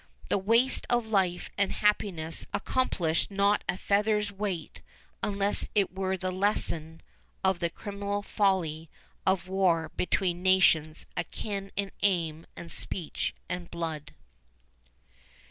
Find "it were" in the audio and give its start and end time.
5.75-6.17